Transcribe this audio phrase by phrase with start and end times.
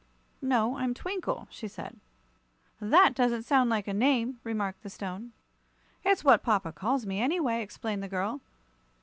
[0.41, 1.95] "No; I'm Twinkle," she said.
[2.79, 5.31] "That doesn't sound like a name," remarked the Stone.
[6.03, 8.41] "It's what papa calls me, anyway," explained the girl.